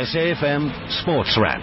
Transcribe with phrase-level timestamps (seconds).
[0.00, 1.60] SAFM Sports Wrap.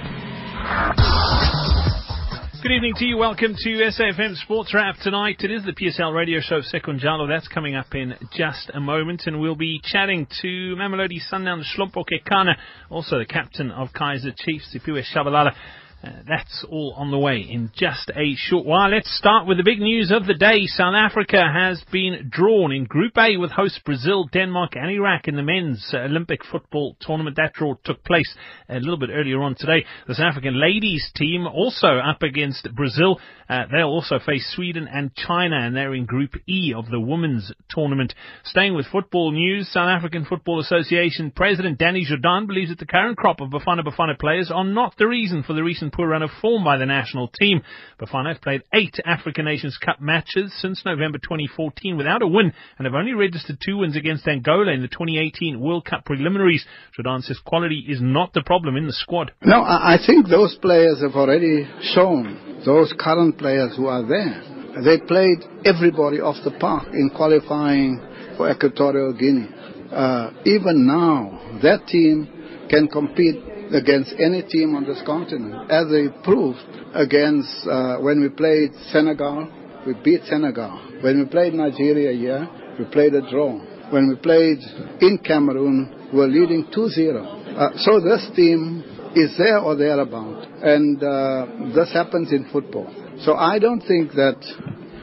[2.61, 3.17] Good evening to you.
[3.17, 5.37] Welcome to SAFM Sports Wrap tonight.
[5.39, 7.27] It is the PSL radio show of Sekunjalo.
[7.27, 12.05] That's coming up in just a moment, and we'll be chatting to Mamelodi Sundowns Hlompo
[12.05, 12.53] Kekana,
[12.91, 15.55] also the captain of Kaizer Chiefs, Siphiwe Tshabalala.
[16.03, 18.91] Uh, that's all on the way in just a short while.
[18.91, 20.67] Let's start with the big news of the day.
[20.67, 25.35] South Africa has been drawn in Group A with hosts Brazil, Denmark, and Iraq in
[25.35, 27.37] the men's Olympic football tournament.
[27.37, 28.31] That draw took place
[28.69, 29.85] a little bit earlier on today.
[30.07, 33.19] The South African ladies team also up against Brazil.
[33.49, 37.51] Uh, they'll also face Sweden and China, and they're in Group E of the women's
[37.69, 38.13] tournament.
[38.43, 43.17] Staying with football news, South African Football Association President Danny Jordaan believes that the current
[43.17, 46.29] crop of Bafana Bafana players are not the reason for the recent poor run of
[46.41, 47.61] form by the national team.
[47.99, 52.85] Bafana have played eight African Nations Cup matches since November 2014 without a win and
[52.85, 56.65] have only registered two wins against Angola in the 2018 World Cup preliminaries.
[56.97, 59.31] Jordaan says quality is not the problem in the squad.
[59.43, 64.43] No, I think those players have already shown, those current players who are there.
[64.83, 67.99] They played everybody off the park in qualifying
[68.37, 69.49] for Equatorial Guinea.
[69.91, 72.27] Uh, even now, that team
[72.69, 73.41] can compete
[73.73, 76.59] against any team on this continent, as they proved
[76.93, 79.51] against uh, when we played Senegal.
[79.85, 80.99] We beat Senegal.
[81.01, 83.57] When we played Nigeria here, we played a draw.
[83.91, 84.59] When we played
[84.99, 87.57] in Cameroon, we were leading 2-0.
[87.57, 88.83] Uh, so this team
[89.15, 92.93] is there or thereabout, and uh, this happens in football.
[93.23, 94.37] So I don't think that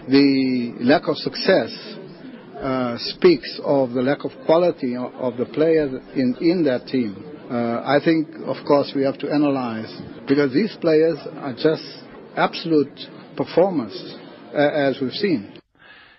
[0.09, 1.73] the lack of success
[2.61, 7.34] uh, speaks of the lack of quality of, of the players in, in that team.
[7.55, 9.87] Uh, I think, of course, we have to analyze
[10.27, 11.85] because these players are just
[12.37, 12.99] absolute
[13.37, 13.95] performers,
[14.53, 15.53] uh, as we've seen.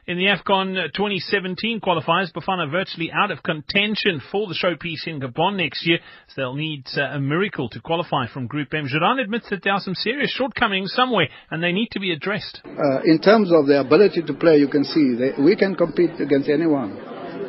[0.08, 5.58] In the AFCON 2017 qualifiers, Bafana virtually out of contention for the showpiece in Gabon
[5.58, 5.97] next year,
[6.30, 8.88] so they'll need uh, a miracle to qualify from Group M.
[8.88, 12.61] Jordaan admits that there are some serious shortcomings somewhere, and they need to be addressed.
[12.63, 16.17] Uh, in terms of their ability to play, you can see they, we can compete
[16.22, 16.97] against anyone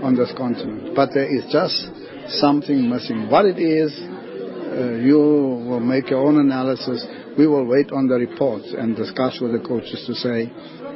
[0.02, 3.30] on this continent, but there is just something missing.
[3.30, 7.04] What it is, uh, you will make your own analysis.
[7.38, 10.50] We will wait on the reports and discuss with the coaches to say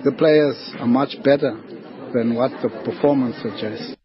[0.05, 1.53] the players are much better
[2.15, 3.97] than what the performance suggests.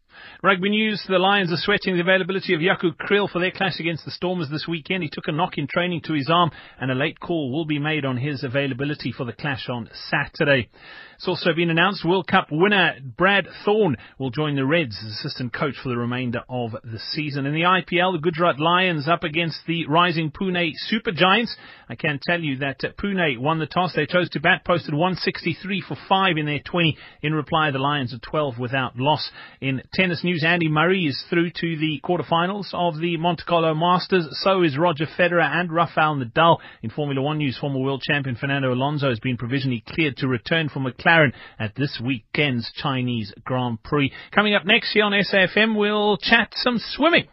[0.42, 4.04] Rugby news, the Lions are sweating the availability of Jaco Kriel for their clash against
[4.04, 5.02] the Stormers this weekend.
[5.02, 7.78] He took a knock in training to his arm and a late call will be
[7.78, 10.68] made on his availability for the clash on Saturday.
[11.16, 15.54] It's also been announced World Cup winner Brad Thorn will join the Reds as assistant
[15.54, 17.46] coach for the remainder of the season.
[17.46, 21.56] In the IPL, the Gujarat Lions up against the rising Pune Super Giants.
[21.88, 23.94] I can tell you that uh, Pune won the toss.
[23.94, 26.98] They chose to bat, posted 163 for 5 in their 20.
[27.22, 29.30] In reply, the Lions are 12 without loss.
[29.62, 34.28] In tennis news, Andy Murray is through to the quarterfinals of the Monte Carlo Masters.
[34.42, 36.58] So is Roger Federer and Rafael Nadal.
[36.82, 40.68] In Formula One news, former world champion Fernando Alonso has been provisionally cleared to return
[40.68, 44.12] from McLaren at this weekend's Chinese Grand Prix.
[44.34, 47.26] Coming up next here on SAFM, we'll chat some swimming.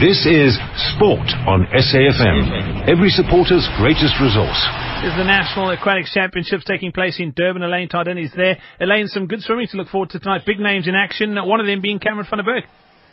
[0.00, 0.58] This is
[0.94, 4.58] Sport on SAFM, every supporter's greatest resource.
[5.02, 7.62] This is the National Aquatics Championships taking place in Durban.
[7.62, 8.58] Elaine Tardin is there.
[8.80, 10.42] Elaine, some good swimming to look forward to tonight.
[10.46, 12.64] Big names in action, one of them being Cameron van der Burgh.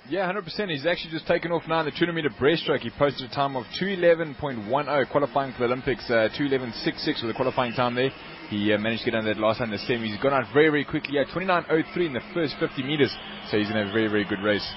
[0.09, 0.69] Yeah, 100%.
[0.69, 2.79] He's actually just taken off now in the 200 meter breaststroke.
[2.79, 7.73] He posted a time of 211.10 qualifying for the Olympics, uh, 211.66 was the qualifying
[7.73, 8.09] time there.
[8.51, 10.11] He uh, managed to get under that last time the semi.
[10.11, 11.15] He's gone out very, very quickly.
[11.15, 13.15] Yeah, 29.03 in the first 50 meters.
[13.49, 14.67] So he's in a very, very good race.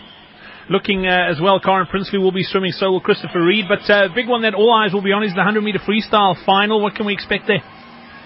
[0.70, 3.66] Looking uh, as well, Karin Prinsloo will be swimming, so will Christopher Reid.
[3.66, 6.38] But uh, big one that all eyes will be on is the 100 meter freestyle
[6.46, 6.80] final.
[6.80, 7.66] What can we expect there?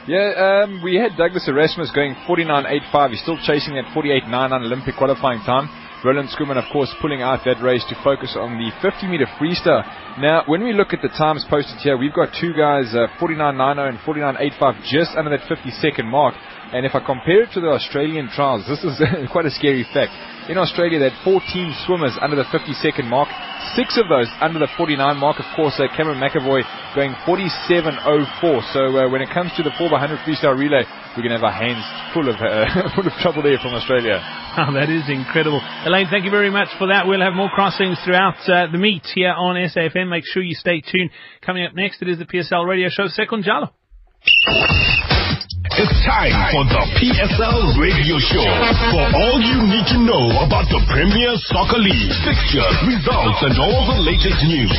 [0.06, 3.10] Yeah, um, we had Douglas Erasmus going 49.85.
[3.10, 5.68] He's still chasing that 48.99 Olympic qualifying time.
[6.04, 9.82] Roland Schoeman, of course, pulling out that race to focus on the 50 meter freestyle.
[10.22, 13.88] Now, when we look at the times posted here, we've got two guys, uh, 49.90
[13.88, 16.34] and 49.85, just under that 50 second mark.
[16.70, 20.14] And if I compare it to the Australian trials, this is quite a scary fact.
[20.46, 21.42] In Australia, they had 14
[21.84, 23.28] swimmers under the 50 second mark.
[23.74, 25.40] Six of those under the 49 mark.
[25.42, 26.62] Of course, uh, Cameron McEvoy
[26.94, 28.72] going 47.04.
[28.72, 30.86] So uh, when it comes to the 4x100 freestyle relay,
[31.18, 31.82] we're going to have our hands
[32.14, 34.22] full of uh, full of trouble there from Australia.
[34.58, 35.60] Oh, that is incredible.
[35.86, 37.06] Elaine, thank you very much for that.
[37.06, 40.08] We'll have more crossings throughout uh, the meet here on SAFM.
[40.10, 41.10] Make sure you stay tuned.
[41.42, 43.70] Coming up next, it is the PSL radio show Sekunjalo.
[45.76, 48.48] It's time for the PSL Radio Show.
[48.88, 53.84] For all you need to know about the Premier Soccer League, fixtures, results, and all
[53.84, 54.72] the latest news.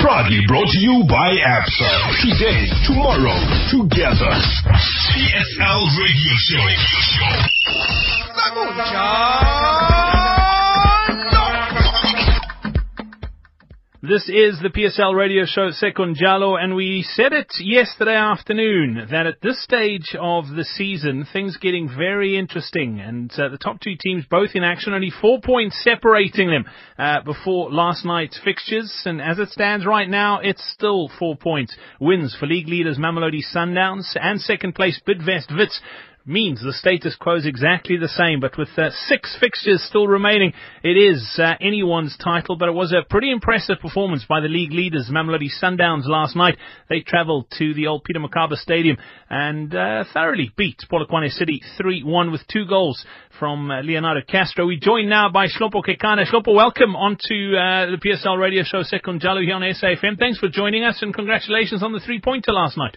[0.00, 1.92] Proudly brought to you by ABSA.
[2.24, 3.36] Today, tomorrow,
[3.68, 4.32] together.
[5.12, 6.64] PSL Radio Show.
[14.02, 19.42] This is the PSL radio show Sekunjalo, and we said it yesterday afternoon that at
[19.42, 24.24] this stage of the season, things getting very interesting, and uh, the top two teams
[24.30, 26.64] both in action, only four points separating them
[26.98, 31.76] uh, before last night's fixtures, and as it stands right now, it's still four points.
[32.00, 35.78] Wins for league leaders Mamelodi Sundowns and second place Bidvest Wits
[36.24, 40.52] means the status quo is exactly the same, but with uh, six fixtures still remaining,
[40.82, 44.72] it is uh, anyone's title, but it was a pretty impressive performance by the league
[44.72, 46.56] leaders, Mamelodi Sundowns, last night.
[46.88, 48.96] They travelled to the old Peter Mokaba Stadium
[49.28, 53.04] and uh, thoroughly beat Polokwane City 3-1 with two goals
[53.38, 54.66] from uh, Leonardo Castro.
[54.66, 56.26] We joined now by Hlompo Kekana.
[56.26, 60.18] Hlompo, welcome onto uh, the PSL radio show Sekunjalo here on SAFM.
[60.18, 62.96] Thanks for joining us and congratulations on the three-pointer last night.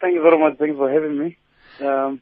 [0.00, 0.58] Thank you very much.
[0.58, 1.38] Thanks for having me.
[1.80, 2.20] Um,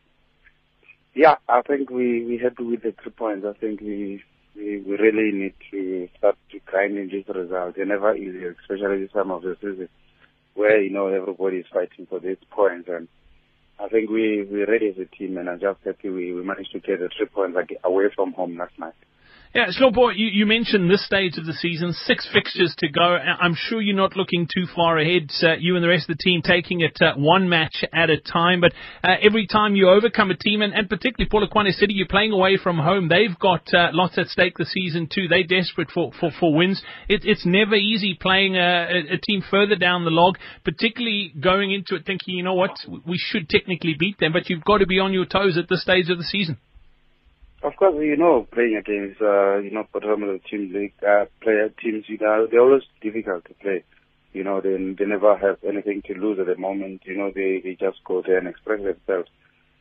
[1.14, 3.46] yeah, I think we we happy with the three points.
[3.46, 4.22] I think we
[4.56, 7.76] we, we really need to start to grinding this result.
[7.76, 9.88] They're never easy, especially this time of the season,
[10.54, 12.88] where you know everybody is fighting for these points.
[12.88, 13.08] And
[13.78, 16.72] I think we we're ready as a team, and I'm just happy we, we managed
[16.72, 18.94] to get the three points like, away from home last night.
[19.52, 23.02] Yeah, Hlompo, you, you mentioned this stage of the season, six fixtures to go.
[23.02, 25.28] I'm sure you're not looking too far ahead.
[25.42, 28.20] Uh, you and the rest of the team taking it uh, one match at a
[28.20, 28.60] time.
[28.60, 32.30] But uh, every time you overcome a team, and, and particularly Polokwane City, you're playing
[32.30, 33.08] away from home.
[33.08, 35.26] They've got uh, lots at stake this season too.
[35.26, 36.80] They're desperate for for, for wins.
[37.08, 41.96] It, it's never easy playing a, a, team further down the log, particularly going into
[41.96, 45.00] it thinking, you know what, we should technically beat them, but you've got to be
[45.00, 46.56] on your toes at this stage of the season.
[47.62, 51.26] Of course, you know, playing against, uh, you know, bottom of the team league, uh,
[51.42, 53.84] player teams, you know, they're always difficult to play.
[54.32, 57.02] You know, they, they never have anything to lose at the moment.
[57.04, 59.28] You know, they, they just go there and express themselves.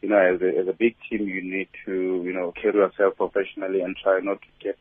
[0.01, 3.15] You know, as a, as a big team, you need to, you know, carry yourself
[3.15, 4.77] professionally and try not to get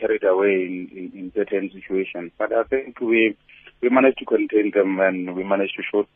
[0.00, 2.32] carried away in, in, in certain situations.
[2.38, 3.36] But I think we,
[3.82, 6.06] we managed to contain them and we managed to show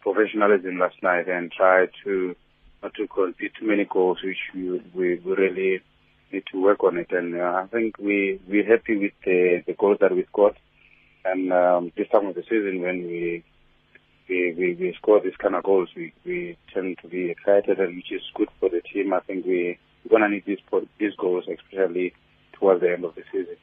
[0.00, 2.36] professionalism last night and try to,
[2.82, 5.80] not to concede too many goals, which we, we, we really
[6.32, 7.10] need to work on it.
[7.10, 10.56] And uh, I think we we're happy with the, the goals that we scored.
[11.24, 13.44] And um, this time of the season, when we
[14.28, 17.96] we, we, we score these kind of goals, we, we tend to be excited, and
[17.96, 19.14] which is good for the team.
[19.14, 20.58] I think we, we're going to need these,
[20.98, 22.12] these goals, especially
[22.52, 23.56] towards the end of the season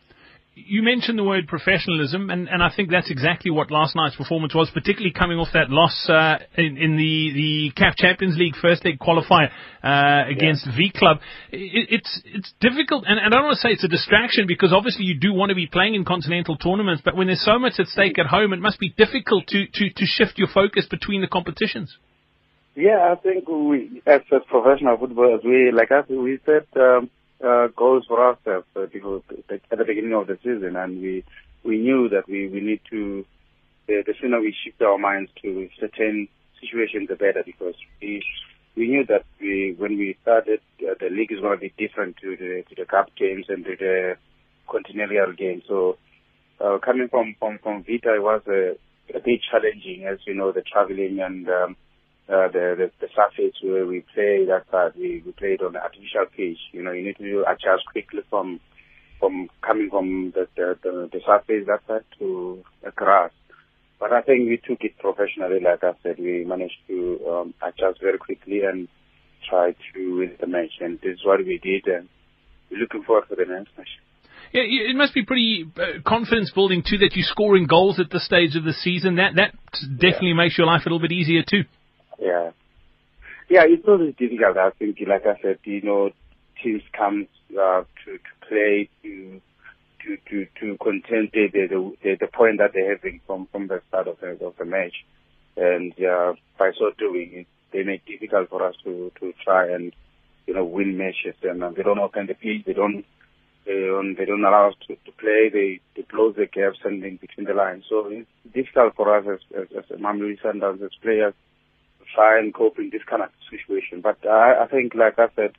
[0.55, 4.55] you mentioned the word professionalism, and, and I think that's exactly what last night's performance
[4.55, 8.85] was, particularly coming off that loss uh, in, in the, the CAF Champions League first
[8.85, 9.49] leg qualifier
[9.83, 10.77] uh, against yeah.
[10.77, 11.17] V Club.
[11.51, 14.71] It, it's it's difficult, and, and I don't want to say it's a distraction because
[14.71, 17.73] obviously you do want to be playing in continental tournaments, but when there's so much
[17.77, 21.19] at stake at home, it must be difficult to, to, to shift your focus between
[21.19, 21.97] the competitions.
[22.75, 26.65] Yeah, I think we, as, as professional footballers, we like us, we said.
[26.75, 27.09] Um,
[27.43, 31.23] uh, goals for ourselves uh, because at the beginning of the season, and we
[31.63, 33.25] we knew that we we need to
[33.87, 36.27] the, the sooner we shift our minds to certain
[36.59, 38.23] situations, the better because we
[38.75, 42.17] we knew that we when we started uh, the league is going to be different
[42.17, 44.17] to the to the cup games and to the
[44.67, 45.63] continental games.
[45.67, 45.97] So
[46.59, 48.75] uh, coming from from from Vita, it was a,
[49.15, 51.75] a bit challenging, as you know, the traveling and um,
[52.27, 55.81] uh, the, the the surface where we play that part, we, we played on the
[55.81, 56.57] artificial pitch.
[56.71, 58.59] You know, you need to adjust quickly from
[59.19, 63.31] from coming from the the, the, the surface that side to the grass.
[63.99, 65.59] But I think we took it professionally.
[65.63, 68.87] Like I said, we managed to um, adjust very quickly and
[69.49, 70.81] try to win the match.
[70.81, 71.87] And this is what we did.
[71.87, 72.09] And
[72.69, 73.87] we're looking forward to the next match.
[74.51, 78.25] Yeah, it must be pretty uh, confidence building too that you're scoring goals at this
[78.25, 79.15] stage of the season.
[79.15, 80.43] That that definitely yeah.
[80.43, 81.63] makes your life a little bit easier too.
[82.19, 82.51] Yeah.
[83.49, 84.57] Yeah, it's always difficult.
[84.57, 86.09] I think, like I said, you know,
[86.63, 89.41] teams come uh, to to play to
[90.03, 94.07] to to to contend the the, the point that they're having from from the start
[94.07, 95.05] of the of the match,
[95.57, 99.71] and uh, by so doing, it, they make it difficult for us to to try
[99.71, 99.93] and
[100.47, 101.35] you know win matches.
[101.43, 102.65] And uh, they don't open the pitch.
[102.65, 103.05] They don't
[103.65, 105.49] they don't they don't allow us to, to play.
[105.53, 107.85] They they close the gaps and in between the lines.
[107.89, 111.35] So it's difficult for us as as, as Mamelodi Sundowns as players
[112.15, 114.01] try and cope in this kind of situation.
[114.01, 115.53] But I, I think, like I said,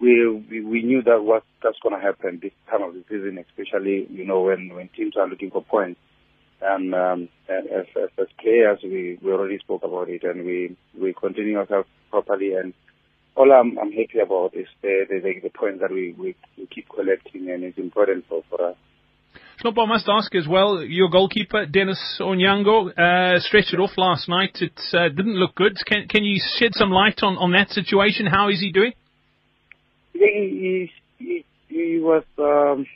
[0.00, 3.38] we, we we knew that what that's going to happen this time of the season,
[3.38, 6.00] especially you know when when teams are looking for points.
[6.64, 11.12] And, um, as, as, as players, we, we already spoke about it, and we we
[11.12, 12.54] continue ourselves properly.
[12.54, 12.72] And
[13.34, 16.88] all I'm, I'm happy about is the the, the points that we, we, we keep
[16.88, 18.76] collecting, and it's important for for us.
[19.64, 24.58] I must ask as well, your goalkeeper, Denis Onyango, uh, stretched it off last night.
[24.60, 25.76] It uh, didn't look good.
[25.86, 28.26] Can, can you shed some light on, on that situation?
[28.26, 28.92] How is he doing?
[30.12, 32.86] He, he, he, was um,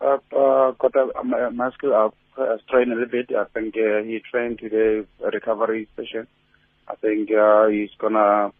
[0.00, 3.30] uh, uh, got a, a muscle has trained a little bit.
[3.36, 6.26] I think uh, he trained today recovery session.
[6.88, 8.52] I think uh, he's gonna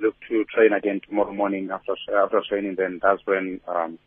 [0.00, 2.76] look to train again tomorrow morning after after training.
[2.76, 3.98] Then that's when um,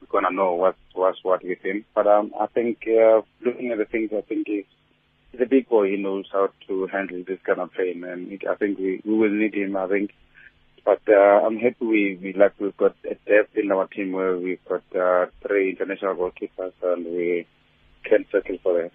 [0.00, 1.84] we're gonna know what's what's what with him.
[1.94, 4.64] But um, I think uh, looking at the things, I think he's,
[5.32, 5.90] he's a big boy.
[5.90, 9.14] He knows how to handle this kind of pain, and it, I think we we
[9.16, 9.76] will need him.
[9.76, 10.12] I think.
[10.84, 14.38] But uh, I'm happy we, we like we've got a depth in our team where
[14.38, 17.46] we've got uh, three international goalkeepers and we
[18.04, 18.92] can settle for that.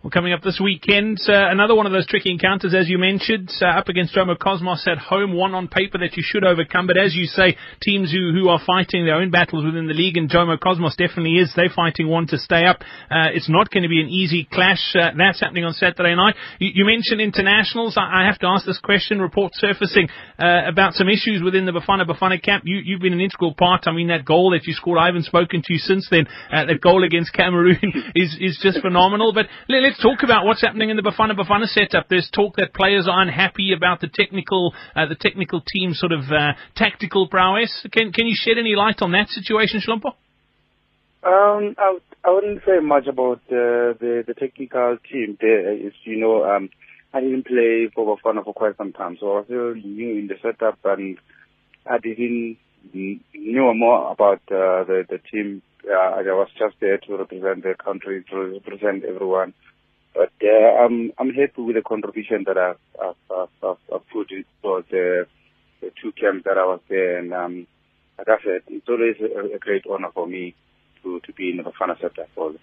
[0.00, 3.50] Well, coming up this weekend, uh, another one of those tricky encounters, as you mentioned,
[3.60, 6.86] uh, up against Jomo Cosmos at home, one on paper that you should overcome.
[6.86, 10.16] But as you say, teams who, who are fighting their own battles within the league,
[10.16, 12.76] and Jomo Cosmos definitely is, they're fighting one to stay up.
[13.10, 14.94] Uh, it's not going to be an easy clash.
[14.94, 16.36] Uh, that's happening on Saturday night.
[16.60, 17.96] You, you mentioned internationals.
[17.98, 19.18] I, I, have to ask this question.
[19.20, 22.62] Report surfacing uh, about some issues within the Bafana Bafana camp.
[22.64, 23.88] You, you've been an integral part.
[23.88, 26.28] I mean, that goal that you scored, I haven't spoken to you since then.
[26.52, 27.82] Uh, that goal against Cameroon
[28.14, 29.32] is, is just phenomenal.
[29.32, 32.08] But let, let's talk about what's happening in the Bafana Bafana setup.
[32.10, 36.24] There's talk that players are unhappy about the technical, uh, the technical team sort of
[36.30, 37.86] uh, tactical prowess.
[37.90, 40.12] Can can you shed any light on that situation, Hlompo?
[41.24, 45.38] Um, I, I wouldn't say much about uh, the the technical team.
[45.40, 46.68] There, is you know, um,
[47.14, 50.28] I didn't play for Bafana for quite some time, so I was still new in
[50.28, 51.16] the setup, and
[51.86, 52.58] I didn't
[52.92, 57.74] know more about uh, the the team uh, I was just there to represent the
[57.82, 59.54] country, to represent everyone.
[60.18, 63.14] But uh, I'm I'm happy with the contribution that I've I've,
[63.62, 65.28] I've, I've put for the,
[65.80, 67.68] the two camps that I was there, and um,
[68.18, 70.56] like I said, it's always a, a great honor for me
[71.04, 72.26] to to be in the Bafana sector.
[72.34, 72.58] Do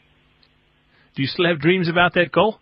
[1.16, 2.60] you still have dreams about that goal?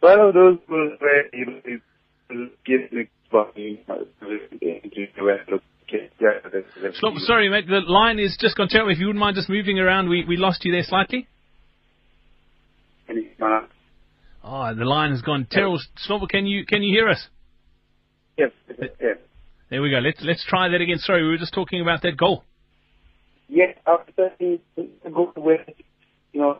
[0.00, 1.80] One of those goals where you
[2.66, 3.08] give me
[7.26, 7.66] sorry, mate.
[7.66, 8.92] The line is just gone terrible.
[8.92, 11.26] If you wouldn't mind just moving around, we, we lost you there slightly.
[14.44, 15.78] Oh, the line has gone terrible.
[15.96, 17.26] Slobber, can you can you hear us?
[18.36, 18.50] Yes.
[18.78, 19.18] yes.
[19.70, 19.98] There we go.
[19.98, 20.98] Let's let's try that again.
[20.98, 22.44] Sorry, we were just talking about that goal.
[23.48, 24.58] Yes, after the
[25.12, 25.64] goal where
[26.32, 26.58] you know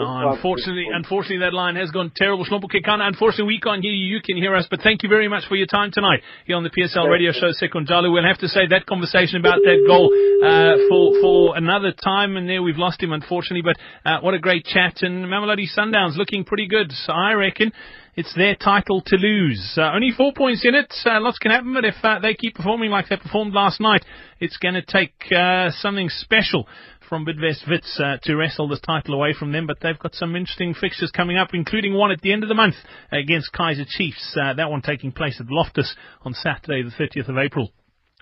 [0.00, 2.44] Oh, unfortunately, unfortunately, that line has gone terrible.
[2.44, 4.16] Hlompo Kekana, unfortunately, we can't hear you.
[4.16, 6.64] You can hear us, but thank you very much for your time tonight here on
[6.64, 8.12] the PSL radio show, Sekunjalo.
[8.12, 10.10] We'll have to say that conversation about that goal
[10.44, 13.62] uh, for for another time, and there we've lost him, unfortunately.
[13.62, 13.76] But
[14.08, 17.72] uh, what a great chat, and Mamelodi Sundowns looking pretty good, so I reckon.
[18.18, 19.74] It's their title to lose.
[19.78, 20.92] Uh, only four points in it.
[21.06, 24.04] Uh, lots can happen, but if uh, they keep performing like they performed last night,
[24.40, 26.66] it's going to take uh, something special
[27.08, 30.36] from Bidvest Wits uh, to wrestle this title away from them, but they've got some
[30.36, 32.74] interesting fixtures coming up, including one at the end of the month
[33.10, 34.36] against Kaizer Chiefs.
[34.40, 37.72] Uh, that one taking place at Loftus on Saturday, the 30th of April.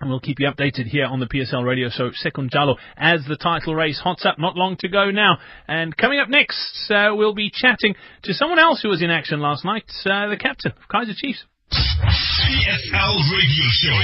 [0.00, 3.75] And we'll keep you updated here on the PSL radio show Sekunjalo as the title
[3.75, 4.38] race hots up.
[4.38, 5.38] Not long to go now.
[5.66, 9.40] And coming up next, uh, we'll be chatting to someone else who was in action
[9.40, 11.45] last night, uh, the captain of Kaizer Chiefs.
[11.73, 13.97] PSL radio show.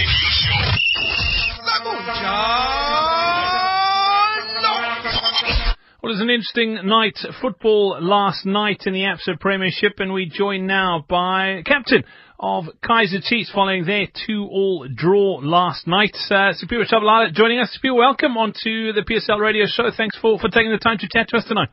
[6.02, 10.26] Well, it was an interesting night football last night in the Absa Premiership, and we
[10.26, 12.02] join now by captain
[12.40, 16.16] of Kaizer Chiefs following their two-all draw last night.
[16.28, 17.78] Uh, Siphiwe Tshabalala joining us.
[17.78, 19.90] Siphiwe, welcome onto the PSL Radio Show.
[19.96, 21.68] Thanks for, for taking the time to chat to us tonight.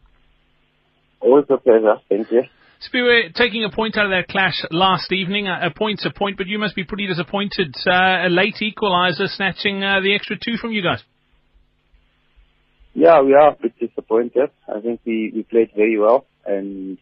[1.22, 1.96] Always a pleasure.
[2.08, 2.44] Thank you.
[2.86, 6.46] Siphiwe, taking a point out of that clash last evening, a, point's a point, but
[6.46, 7.76] you must be pretty disappointed.
[7.84, 11.02] Uh, a late equaliser snatching uh, the extra two from you guys.
[13.00, 14.50] Yeah, we are a bit disappointed.
[14.68, 16.98] I think we, we played very well and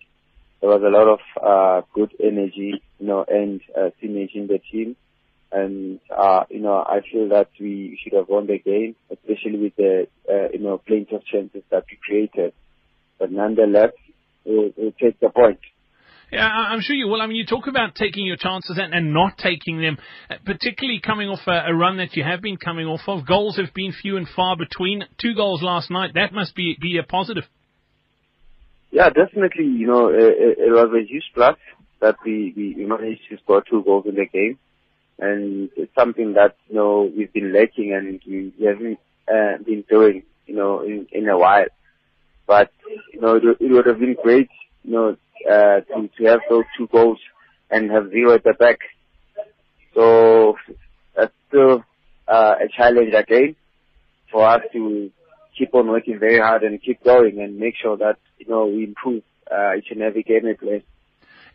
[0.62, 4.60] there was a lot of uh, good energy, you know, and uh, synergy in the
[4.72, 4.96] team.
[5.52, 9.76] And, uh, you know, I feel that we should have won the game, especially with
[9.76, 12.54] the, uh, you know, plenty of chances that we created.
[13.18, 13.94] But nonetheless,
[14.46, 15.62] we'll, we'll take the point.
[16.32, 17.22] Yeah, I'm sure you will.
[17.22, 19.98] I mean, you talk about taking your chances and, and not taking them,
[20.30, 23.26] uh, particularly coming off a, a, run that you have been coming off of.
[23.26, 25.06] Goals have been few and far between.
[25.22, 26.16] Two goals last night.
[26.16, 27.46] That must be be a positive.
[28.92, 29.66] Yeah, definitely.
[29.66, 31.58] You know, it, it was a huge plus
[32.02, 34.60] that we, we managed to score two goals in the game,
[35.20, 39.00] and it's something that you know we've been lacking and we, we haven't
[39.32, 41.68] uh, been doing, you know, in, in a while.
[42.46, 42.72] But
[43.14, 44.50] you know, it, it would have been great,
[44.84, 45.18] you know,
[45.50, 47.20] uh, to, to have those two goals
[47.70, 48.80] and have zero at the back.
[49.94, 50.56] So
[51.16, 51.84] that's still
[52.28, 53.56] uh, a challenge again
[54.32, 55.12] for us to
[55.58, 58.84] keep on working very hard and keep going and make sure that you know we
[58.84, 60.84] improve uh, each and every game we play.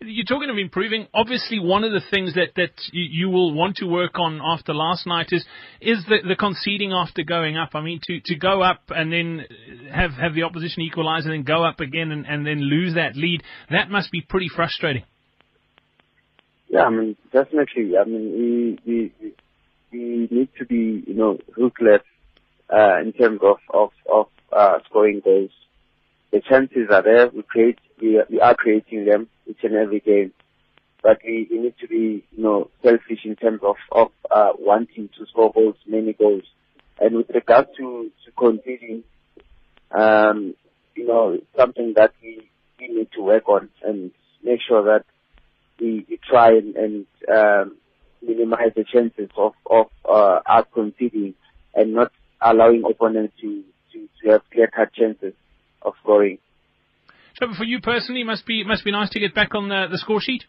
[0.04, 1.06] You're talking of improving.
[1.14, 5.06] Obviously, one of the things that, that you, will want to work on after last
[5.06, 5.44] night is
[5.80, 7.70] is the, the conceding after going up.
[7.74, 9.44] I mean, to, to go up and then
[9.92, 13.16] have, have the opposition equalise and then go up again and, and then lose that
[13.16, 15.04] lead, that must be pretty frustrating.
[16.68, 17.92] Yeah, I mean, definitely.
[18.00, 19.34] I mean, we we
[19.92, 22.02] we need to be, you know, ruthless
[22.72, 25.50] uh, in terms of of of uh, scoring goals.
[26.32, 27.28] The chances are there.
[27.28, 30.32] We create, we we are creating them each and every game,
[31.02, 35.10] but we, we need to be, you know, selfish in terms of of uh, wanting
[35.18, 36.44] to score goals, many goals.
[36.98, 39.04] And with regard to to conceding,
[39.90, 40.54] um,
[40.94, 42.48] you know, something that we
[42.80, 44.10] we need to work on and
[44.42, 45.04] make sure that
[45.78, 47.76] we, we try and, and um,
[48.26, 51.34] minimize the chances of of uh, us conceding
[51.74, 52.10] and not
[52.40, 53.62] allowing opponents to,
[53.92, 55.34] to, to have clear cut chances
[55.84, 56.38] of scoring.
[57.38, 59.98] So for you personally, must be must be nice to get back on the, the
[59.98, 60.44] score sheet.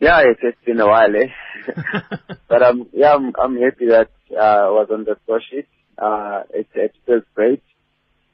[0.00, 1.28] Yeah, it's, it's been a while, eh?
[2.48, 5.66] but um, yeah, I'm I'm happy that uh, I was on the score sheet.
[5.98, 7.62] Uh, it it feels great,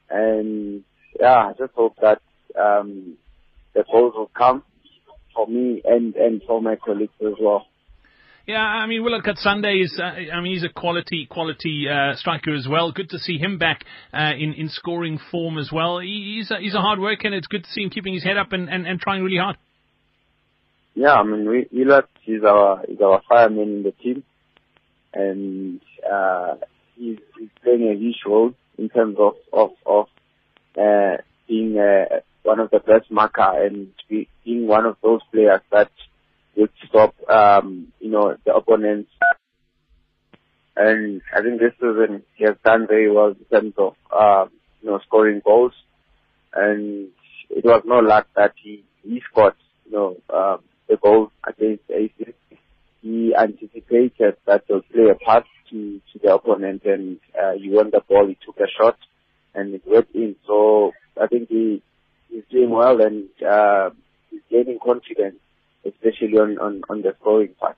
[0.09, 0.83] and
[1.19, 2.21] yeah, I just hope that
[2.59, 3.17] um,
[3.73, 4.63] the goals will come
[5.35, 7.65] for me and and for my colleagues as well.
[8.49, 12.55] Yeah, I mean, Willard Katsande is, uh, I mean, he's a quality, quality uh, striker
[12.55, 12.91] as well.
[12.91, 15.99] Good to see him back uh, in, in scoring form as well.
[15.99, 18.23] He, he's, a, he's a hard worker, and it's good to see him keeping his
[18.23, 19.55] head up and, and, and trying really hard.
[20.95, 24.23] Yeah, I mean, Willard, he's our, he's our fireman in the team,
[25.13, 25.79] and
[26.11, 26.55] uh,
[26.95, 30.07] he's, he's playing a huge role in terms of, of, of
[30.75, 35.91] uh, being uh, one of the best marker and being one of those players that
[36.59, 39.09] would stop, um, you know, the opponents.
[40.75, 44.45] And I think this season he has done very well in terms of, uh,
[44.81, 45.73] you know, scoring goals.
[46.53, 47.09] And
[47.49, 52.33] it was no luck that he, he scored, you know, uh, the goal against Aces.
[53.01, 57.91] He anticipated that they'll play a pass to, to the opponent and, uh, he won
[57.91, 58.97] the ball, he took a shot
[59.55, 60.35] and it went in.
[60.45, 61.81] So I think he,
[62.29, 63.91] he's doing well and, uh,
[64.29, 65.37] he's gaining confidence
[65.85, 67.77] especially on, on, on the scoring part.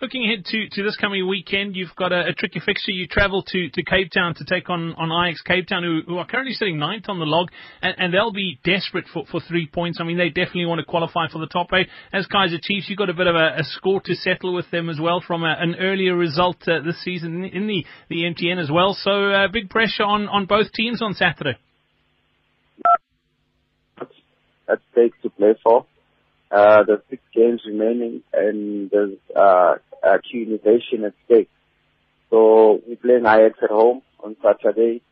[0.00, 2.92] Looking ahead to, to this coming weekend, you've got a, a tricky fixture.
[2.92, 6.18] You travel to, to Cape Town to take on, on Ajax Cape Town, who, who
[6.18, 7.48] are currently sitting ninth on the log,
[7.82, 9.98] and, and they'll be desperate for, for three points.
[10.00, 11.88] I mean, they definitely want to qualify for the top eight.
[12.12, 14.88] As Kaizer Chiefs, you've got a bit of a, a score to settle with them
[14.88, 18.70] as well from a, an earlier result uh, this season in the, the MTN as
[18.70, 18.94] well.
[18.94, 21.58] So uh, big pressure on, on both teams on Saturday.
[24.68, 25.86] That's stakes to play for.
[26.50, 31.50] Uh, there's six games remaining and there's uh, accumulation at stake.
[32.30, 35.02] So we're playing Ajax at home on Saturday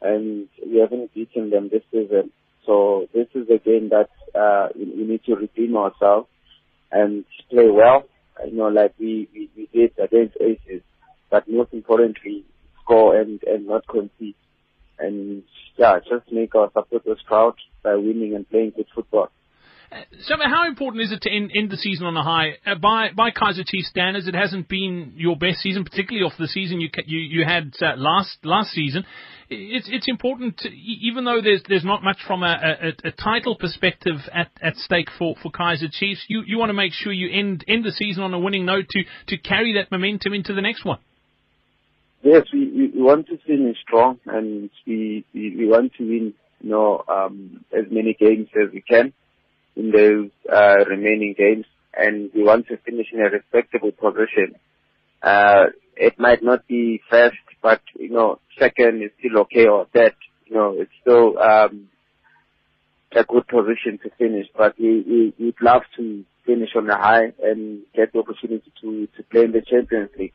[0.00, 2.32] and we haven't beaten them this season.
[2.66, 6.28] So this is a game that uh, we, we need to redeem ourselves
[6.90, 8.04] and play well,
[8.44, 10.82] you know, like we, we, we did against Aces.
[11.30, 12.44] But most importantly,
[12.82, 14.34] score and, and not concede.
[14.98, 15.44] And
[15.76, 19.30] yeah, just make our supporters proud by winning and playing good football.
[20.20, 22.56] So, how important is it to end, end the season on a high?
[22.64, 26.48] Uh, by by Kaizer Chiefs standards, it hasn't been your best season, particularly off the
[26.48, 29.04] season you you, you had uh, last last season.
[29.50, 33.56] It's it's important, to, even though there's there's not much from a, a, a title
[33.56, 36.24] perspective at, at stake for, for Kaizer Chiefs.
[36.28, 38.88] You you want to make sure you end end the season on a winning note
[38.90, 40.98] to to carry that momentum into the next one.
[42.22, 46.70] Yes, we, we want to finish strong, and we, we we want to win, you
[46.70, 49.12] know, um, as many games as we can
[49.76, 54.54] in those uh, remaining games, and we want to finish in a respectable position.
[55.22, 60.14] Uh, it might not be first, but you know, second is still okay, or third,
[60.46, 61.88] you know, it's still um,
[63.14, 64.46] a good position to finish.
[64.56, 69.06] But we, we we'd love to finish on a high and get the opportunity to
[69.16, 70.34] to play in the Champions League.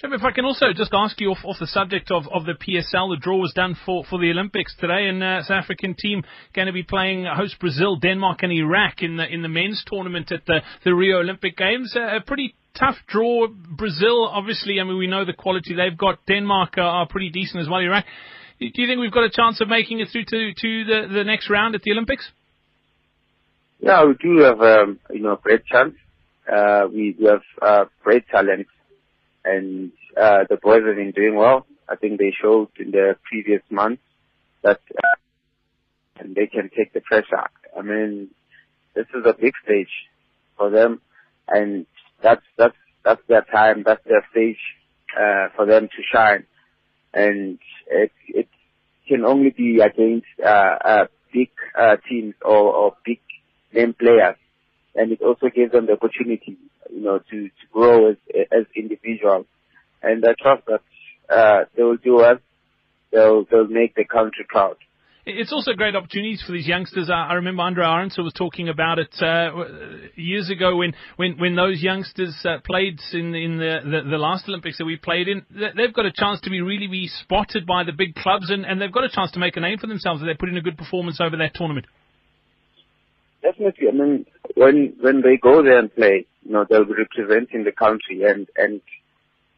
[0.00, 2.52] Shem, if I can also just ask you off, off the subject of, of the
[2.52, 6.22] PSL, the draw was done for, for the Olympics today, and uh, South African team
[6.54, 10.30] going to be playing host Brazil, Denmark, and Iraq in the in the men's tournament
[10.30, 11.96] at the, the Rio Olympic Games.
[11.96, 13.48] Uh, a pretty tough draw.
[13.48, 16.24] Brazil, obviously, I mean we know the quality they've got.
[16.26, 17.80] Denmark are, are pretty decent as well.
[17.80, 18.04] Iraq.
[18.60, 21.24] Do you think we've got a chance of making it through to to the, the
[21.24, 22.30] next round at the Olympics?
[23.80, 25.96] Yeah, we do have um, you know a great chance.
[26.48, 28.68] Uh, we, we have uh, great talent
[29.48, 31.66] and uh, the boys have been doing well.
[31.88, 34.02] I think they showed in the previous months
[34.62, 35.16] that uh,
[36.20, 37.46] and they can take the pressure.
[37.76, 38.28] I mean,
[38.94, 39.90] this is a big stage
[40.56, 41.00] for them,
[41.46, 41.86] and
[42.22, 44.58] that's that's that's their time, that's their stage
[45.18, 46.44] uh, for them to shine,
[47.14, 48.48] and it it
[49.06, 53.20] can only be against uh, uh, big uh, teams or, or big
[53.72, 54.36] name players,
[54.94, 56.56] and it also gives them the opportunity,
[56.90, 58.16] you know, to, to grow as
[58.52, 59.46] as individuals.
[60.02, 60.80] And I trust that
[61.32, 62.38] uh, they will do well.
[63.12, 64.76] They'll they'll make the country proud.
[65.30, 67.10] It's also great opportunities for these youngsters.
[67.12, 69.50] I remember Andre Arendse was talking about it uh,
[70.16, 74.48] years ago when, when, when those youngsters uh, played in, in the, the, the, last
[74.48, 75.44] Olympics that we played in.
[75.50, 78.80] They've got a chance to be really be spotted by the big clubs and, and
[78.80, 80.62] they've got a chance to make a name for themselves if they put in a
[80.62, 81.84] good performance over that tournament.
[83.42, 83.88] Definitely.
[83.88, 84.26] I mean,
[84.58, 88.48] when when they go there and play, you know, they'll be representing the country and
[88.56, 88.80] and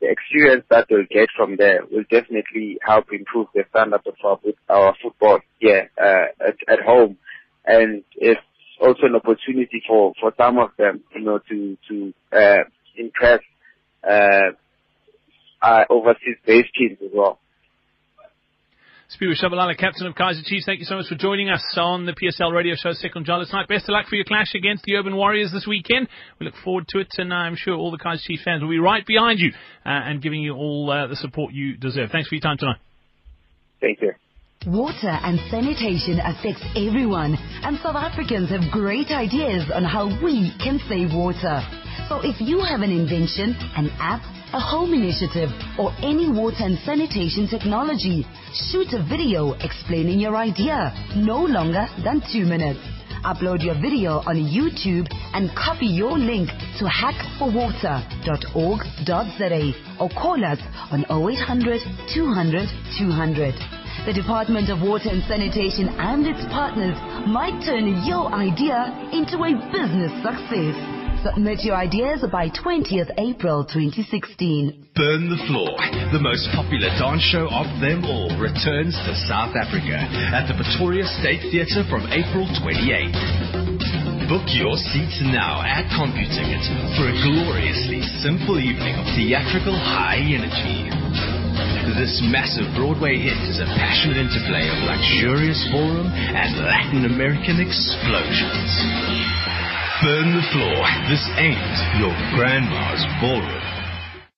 [0.00, 4.38] the experience that they'll get from there will definitely help improve the standard of our,
[4.68, 7.18] our football here uh, at, at home.
[7.66, 8.40] And it's
[8.80, 12.64] also an opportunity for, for some of them, you know, to, to uh,
[12.96, 13.40] impress
[14.08, 14.52] uh,
[15.60, 17.38] uh, overseas based teams as well.
[19.10, 22.12] Siphiwe Tshabalala, captain of Kaizer Chiefs, thank you so much for joining us on the
[22.12, 23.66] PSL radio show Sekunjalo tonight.
[23.66, 26.06] Best of luck for your clash against the Urban Warriors this weekend.
[26.38, 28.78] We look forward to it, and I'm sure all the Kaizer Chiefs fans will be
[28.78, 29.50] right behind you
[29.84, 32.10] uh, and giving you all uh, the support you deserve.
[32.12, 32.76] Thanks for your time tonight.
[33.80, 34.12] Thank you.
[34.68, 40.78] Water and sanitation affects everyone, and South Africans have great ideas on how we can
[40.88, 41.66] save water.
[42.08, 46.76] So if you have an invention, an app, a home initiative, or any water and
[46.84, 48.26] sanitation technology,
[48.70, 52.80] shoot a video explaining your idea, no longer than two minutes.
[53.22, 56.48] Upload your video on YouTube and copy your link
[56.80, 60.58] to hackforwater.org.za or call us
[60.90, 61.80] on 0800
[62.14, 63.54] 200 200.
[64.06, 66.96] The Department of Water and Sanitation and its partners
[67.28, 70.89] might turn your idea into a business success.
[71.20, 74.88] Submit your ideas by 20th April 2016.
[74.96, 75.76] Burn the Floor,
[76.16, 81.04] the most popular dance show of them all, returns to South Africa at the Pretoria
[81.20, 84.32] State Theatre from April 28th.
[84.32, 86.64] Book your seats now at CompuTicket
[86.96, 90.88] for a gloriously simple evening of theatrical high energy.
[92.00, 99.49] This massive Broadway hit is a passionate interplay of luxurious ballroom and Latin American explosions.
[100.02, 100.80] Burn the floor.
[101.10, 103.60] This ain't your grandma's ballroom.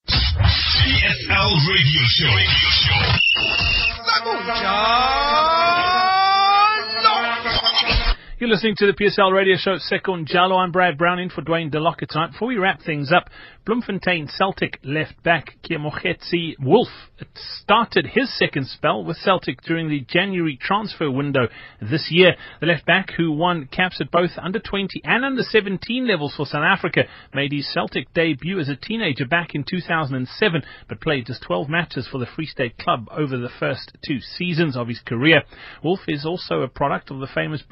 [0.09, 2.35] PSL Radio Show.
[4.11, 6.12] Radio Show.
[8.42, 10.57] You're listening to the PSL radio show Sekunjalo.
[10.57, 12.33] I'm Brad Brown in for Dwayne DeLocke tonight.
[12.33, 13.31] Before we wrap things up,
[13.64, 16.88] Bloemfontein Celtic left back Keamogetse Wolf
[17.37, 21.46] started his second spell with Celtic during the January transfer window
[21.81, 22.35] this year.
[22.61, 26.44] The left back, who won caps at both under 20 and under 17 levels for
[26.44, 31.42] South Africa, made his Celtic debut as a teenager back in 2007, but played just
[31.42, 35.42] 12 matches for the Free State club over the first two seasons of his career.
[35.85, 37.62] Wolf is also a product of the famous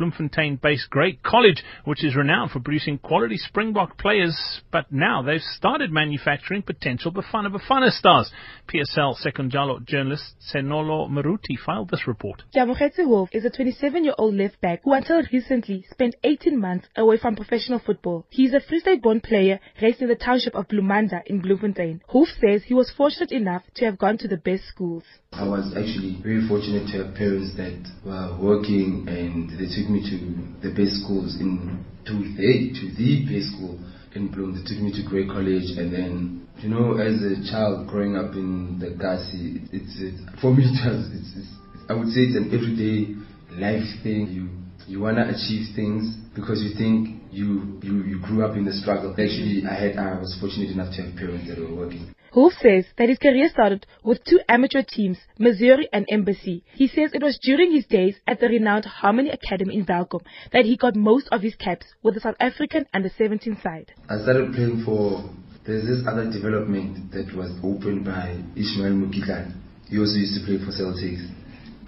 [0.61, 5.91] Bloemfontein-based Grey College, which is renowned for producing quality Springbok players, but now they've started
[5.91, 8.31] manufacturing potential Bafana Bafana stars.
[8.69, 12.43] PSL Sekunjalo journalist Senolo Maruti filed this report.
[12.55, 17.37] Keamogetse Wolf is a 27-year-old left back who until recently spent 18 months away from
[17.37, 18.27] professional football.
[18.31, 22.03] He is a Free State-born player raised in the township of Bloemanda in Bloemfontein.
[22.13, 25.05] Wolf says he was fortunate enough to have gone to the best schools.
[25.33, 30.03] I was actually very fortunate to have parents that were working and they took me
[30.11, 30.17] to
[30.61, 33.79] the best schools in to the, to the best school
[34.15, 34.59] in Bloom.
[34.59, 38.35] They took me to Grey College, and then you know, as a child growing up
[38.35, 41.53] in the Kasi, it's, it's for me it was, it's, it's,
[41.89, 43.15] I would say it's an everyday
[43.55, 44.29] life thing.
[44.35, 44.51] You
[44.91, 49.13] you wanna achieve things because you think you you you grew up in the struggle.
[49.15, 52.13] Actually, I had I was fortunate enough to have parents that were working.
[52.35, 56.63] Wolf says that his career started with two amateur teams, Missouri and Embassy.
[56.75, 60.21] He says it was during his days at the renowned Harmony Academy in Welkom
[60.53, 63.93] that he got most of his caps with the South African under 17 side.
[64.09, 65.29] I started playing for,
[65.67, 69.55] there's this other development that was opened by Ishmael Mukitlan.
[69.89, 71.27] He also used to play for Celtics.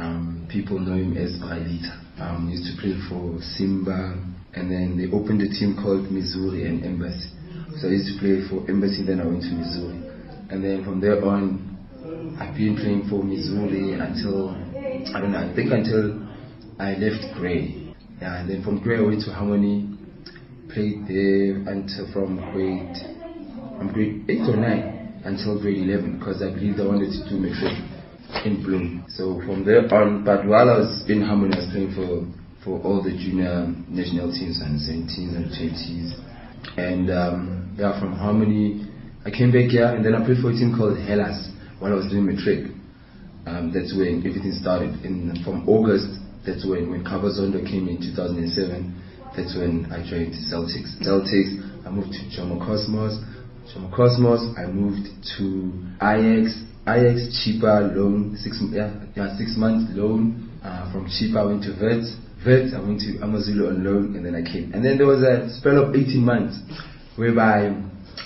[0.01, 2.21] Um, people know him as Brailita.
[2.21, 4.19] Um, he used to play for Simba,
[4.55, 7.31] and then they opened a team called Missouri and Embassy.
[7.79, 10.12] So I used to play for Embassy, then I went to Missouri.
[10.53, 14.51] And then from there on, I've been playing for Missouri until,
[15.15, 16.29] I don't know, I think until
[16.79, 17.73] I left Grey.
[18.21, 19.89] Yeah, and then from Grey I went to Harmony,
[20.69, 22.93] played there until from grade,
[23.79, 27.41] from grade 8 or 9 until grade 11 because I believe I wanted to do
[27.41, 27.73] matric
[28.45, 29.07] in Bloom.
[29.09, 32.29] So from there on, but while I was in Harmony, I was playing for,
[32.63, 36.13] for all the junior national teams and 17s and 20s.
[36.77, 38.92] And um, yeah, from Harmony,
[39.25, 41.47] I came back here and then I played for a team called Hellas
[41.79, 42.75] while I was doing matric.
[43.47, 44.91] Um, that's when everything started.
[45.07, 46.11] And from August,
[46.47, 48.51] that's when when Zondo came in 2007.
[49.37, 50.99] that's when I joined Celtics.
[51.07, 51.55] Celtics,
[51.87, 53.23] I moved to Jomo Cosmos.
[53.71, 55.07] Jomo Cosmos, I moved
[55.39, 55.71] to
[56.03, 56.59] Ajax.
[56.83, 60.51] Ajax Chippa loan, six yeah, yeah six months loan.
[60.65, 62.11] Uh, from Chippa I went to Wits.
[62.45, 64.75] Wits I went to Amazulu on loan, and then I came.
[64.75, 66.59] And then there was a spell of 18 months
[67.15, 67.71] whereby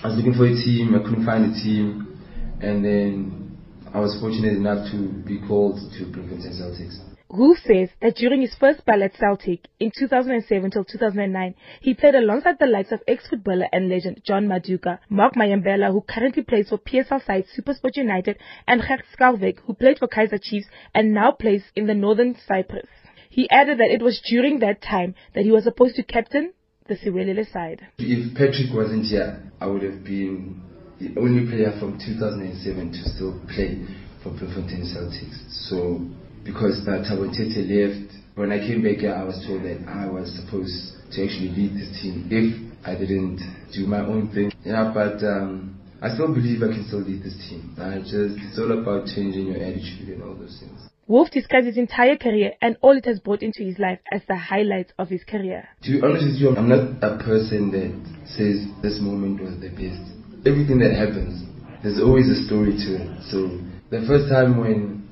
[0.02, 2.18] I was looking for a team, I couldn't find a team,
[2.60, 3.56] and then
[3.92, 7.00] I was fortunate enough to be called to Bloemfontein Celtics.
[7.28, 12.14] Wolf says that during his first spell at Celtic in 2007 till 2009, he played
[12.14, 16.78] alongside the likes of ex-footballer and legend John Maduka, Mark Mayambela, who currently plays for
[16.78, 21.64] PSL side Supersport United, and Gert Skalvik, who played for Kaizer Chiefs and now plays
[21.74, 22.86] in the Northern Cyprus.
[23.28, 26.52] He added that it was during that time that he was supposed to captain
[26.88, 27.86] the Siwelele side.
[27.98, 30.62] If Patrick wasn't here, I would have been
[31.00, 33.84] the only player from 2007 to still play
[34.22, 35.68] for Bloemfontein Celtics.
[35.68, 36.00] So
[36.44, 40.30] because Thabo Mthethe left, when I came back here, I was told that I was
[40.38, 43.40] supposed to actually lead this team if I didn't
[43.72, 44.52] do my own thing.
[44.64, 47.74] Yeah, but um, I still believe I can still lead this team.
[47.78, 50.88] I just it's all about changing your attitude and all those things.
[51.08, 54.34] Wolf describes his entire career and all it has brought into his life as the
[54.34, 55.68] highlights of his career.
[55.84, 57.94] To be honest with you, I'm not a person that
[58.26, 60.02] says this moment was the best.
[60.44, 61.46] Everything that happens,
[61.84, 63.22] there's always a story to it.
[63.30, 63.54] So
[63.90, 65.06] the first time when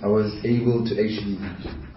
[0.00, 1.42] I was able to actually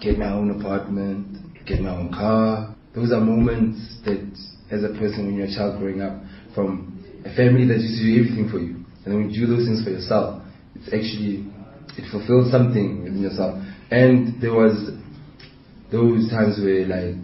[0.02, 1.38] get my own apartment,
[1.68, 4.26] get my own car, those are moments that
[4.74, 6.18] as a person when you're a child growing up
[6.56, 8.82] from a family that used to do everything for you.
[9.06, 10.42] And when you do those things for yourself,
[10.74, 11.46] it's actually
[11.98, 13.62] it fulfilled something within yourself.
[13.92, 14.92] And there was
[15.92, 17.16] those times where like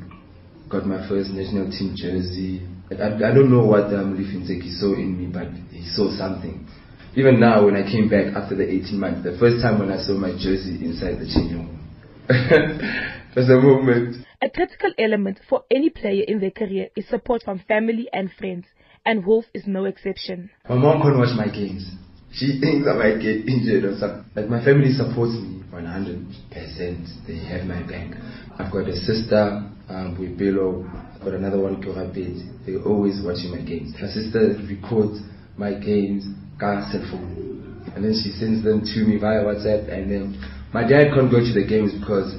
[0.70, 2.66] got my first national team jersey.
[2.90, 6.68] I, I don't know what um, Lifinzeki saw in me, but he saw something.
[7.16, 9.98] Even now, when I came back after the 18 months, the first time when I
[9.98, 11.80] saw my jersey inside the changing room,
[13.36, 14.26] was a moment.
[14.42, 18.66] A critical element for any player in their career is support from family and friends,
[19.06, 20.50] and Wolf is no exception.
[20.68, 21.90] My mom can't watch my games
[22.36, 24.26] she thinks I might get injured or something.
[24.36, 27.28] But my family supports me 100%.
[27.28, 28.12] They have my back.
[28.60, 30.84] I've got a sister um, with Bello.
[31.16, 32.66] I've got another one, Korapet.
[32.66, 33.96] They're always watching my games.
[33.96, 35.24] My sister records
[35.58, 36.28] my games,
[36.60, 37.84] car cell phone.
[37.96, 39.88] And then she sends them to me via WhatsApp.
[39.88, 40.44] And then
[40.74, 42.36] my dad can't go to the games because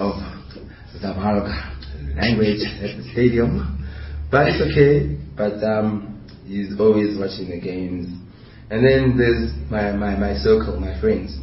[0.00, 0.16] of
[1.02, 1.12] the
[2.16, 3.84] language at the stadium.
[4.30, 5.20] But it's okay.
[5.36, 8.25] But um, he's always watching the games
[8.70, 11.36] and then there's my, my, my circle, my friends.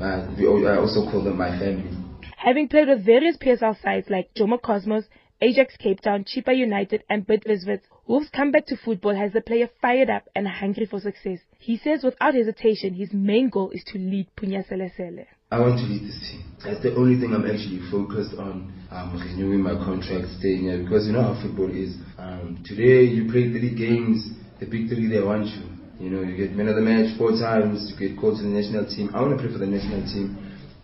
[0.00, 1.90] Uh, I also call them my family.
[2.36, 5.04] Having played with various PSL sides like Jomo Cosmos,
[5.40, 10.10] Ajax Cape Town, Chippa United, and Bidvest, Wolf's comeback to football has the player fired
[10.10, 11.38] up and hungry for success.
[11.58, 15.26] He says without hesitation, his main goal is to lead Punya Selesele.
[15.50, 16.44] I want to lead this team.
[16.64, 21.06] That's the only thing I'm actually focused on, um, renewing my contract, staying here, because
[21.06, 21.94] you know how football is.
[22.18, 25.73] Um, today, you play three games, the big three, they want you.
[26.00, 28.50] You know, you get man of the match four times, you get called to the
[28.50, 29.10] national team.
[29.14, 30.34] I want to play for the national team,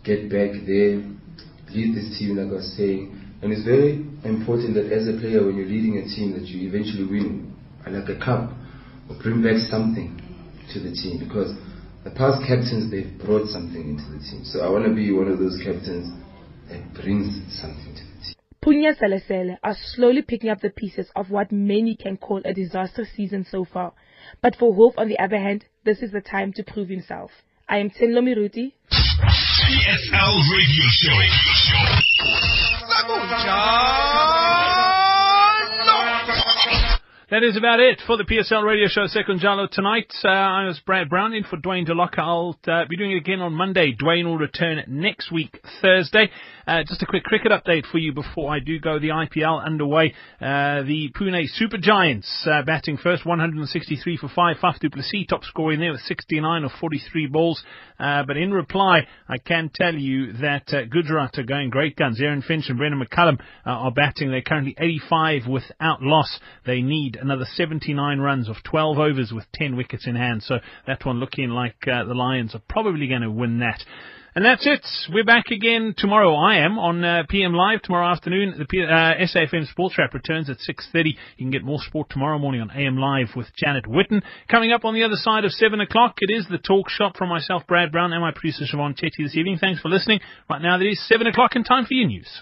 [0.03, 1.03] get back there,
[1.75, 3.11] lead this team, like I was saying.
[3.41, 6.69] And it's very important that as a player, when you're leading a team, that you
[6.69, 7.51] eventually win,
[7.83, 8.55] like a cup,
[9.09, 10.15] or bring back something
[10.71, 11.19] to the team.
[11.19, 11.51] Because
[12.03, 14.45] the past captains, they've brought something into the team.
[14.45, 16.07] So I want to be one of those captains
[16.69, 18.35] that brings something to the team.
[18.63, 23.09] Punya Selesele are slowly picking up the pieces of what many can call a disastrous
[23.15, 23.91] season so far.
[24.41, 27.31] But for Wolf, on the other hand, this is the time to prove himself.
[27.67, 28.73] I am Tenlo Miruti.
[28.91, 31.21] PSL Radio Show.
[37.31, 40.11] That is about it for the PSL radio show Sekunjalo tonight.
[40.21, 42.19] Uh, I was Brad Brown in for Dwayne DeLocca.
[42.19, 43.95] I'll uh, be doing it again on Monday.
[43.95, 46.29] Dwayne will return next week, Thursday.
[46.67, 48.99] Uh, just a quick cricket update for you before I do go.
[48.99, 50.13] The IPL underway.
[50.41, 54.57] Uh, the Pune Super Giants uh, batting first, 163 for 5.
[54.61, 57.63] Faf du Plessis top scoring there with 69 of 43 balls.
[57.97, 62.19] Uh, but in reply, I can tell you that Gujarat are going great guns.
[62.19, 64.31] Aaron Finch and Brendon McCullum are batting.
[64.31, 66.39] They're currently 85 without loss.
[66.65, 70.43] They need another 79 runs of 12 overs with 10 wickets in hand.
[70.43, 70.57] So
[70.87, 73.83] that one looking like uh, the Lions are probably going to win that.
[74.33, 74.85] And that's it.
[75.13, 76.33] We're back again tomorrow.
[76.35, 78.55] I am on uh, PM Live tomorrow afternoon.
[78.57, 81.03] The P- uh, SAFM Sports Wrap returns at 6.30.
[81.05, 84.23] You can get more sport tomorrow morning on AM Live with Janet Witten.
[84.49, 87.27] Coming up on the other side of 7 o'clock, it is the talk shop from
[87.27, 89.57] myself, Brad Brown, and my producer, Siobhan Chetty this evening.
[89.59, 90.21] Thanks for listening.
[90.49, 92.41] Right now, it is 7 o'clock and time for your news.